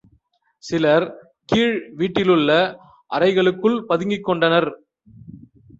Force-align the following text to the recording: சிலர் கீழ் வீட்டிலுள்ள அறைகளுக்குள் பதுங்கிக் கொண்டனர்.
சிலர் 0.63 1.05
கீழ் 1.49 1.77
வீட்டிலுள்ள 1.99 2.49
அறைகளுக்குள் 3.11 3.79
பதுங்கிக் 3.85 4.23
கொண்டனர். 4.23 4.69